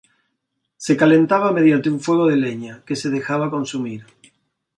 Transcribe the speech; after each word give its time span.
Se 0.85 0.97
calentaba 0.97 1.51
mediante 1.51 1.91
un 1.91 1.99
fuego 1.99 2.25
de 2.25 2.35
leña, 2.35 2.81
que 2.87 2.95
se 2.95 3.11
dejaba 3.11 3.51
consumir. 3.51 4.03